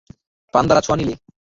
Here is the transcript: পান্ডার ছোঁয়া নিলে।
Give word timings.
পান্ডার 0.53 0.77
ছোঁয়া 0.85 0.97
নিলে। 0.97 1.15